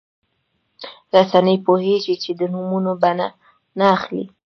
رسنۍ 1.15 1.57
پوهېږي 1.65 2.15
چې 2.23 2.31
د 2.39 2.41
نومونه 2.53 2.91
به 3.01 3.11
نه 3.77 3.85
اخلي. 3.95 4.25